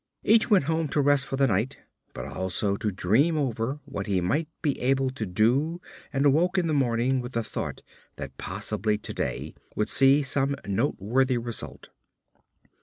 Each 0.23 0.49
went 0.49 0.63
home 0.65 0.87
to 0.87 0.99
rest 0.99 1.27
for 1.27 1.35
the 1.35 1.45
night, 1.45 1.77
but 2.15 2.25
also 2.25 2.75
to 2.75 2.89
dream 2.89 3.37
over 3.37 3.81
what 3.85 4.07
he 4.07 4.19
might 4.19 4.47
be 4.63 4.81
able 4.81 5.11
to 5.11 5.27
do 5.27 5.79
and 6.11 6.25
awoke 6.25 6.57
in 6.57 6.65
the 6.65 6.73
morning 6.73 7.21
with 7.21 7.33
the 7.33 7.43
thought 7.43 7.83
that 8.15 8.35
possibly 8.37 8.97
to 8.97 9.13
day 9.13 9.53
would 9.75 9.89
see 9.89 10.23
some 10.23 10.55
noteworthy 10.65 11.37
result. 11.37 11.89